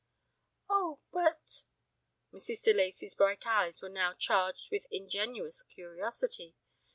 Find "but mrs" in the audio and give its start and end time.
1.11-2.63